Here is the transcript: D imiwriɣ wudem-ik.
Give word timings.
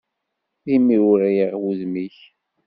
D 0.65 0.67
imiwriɣ 0.75 1.53
wudem-ik. 1.61 2.17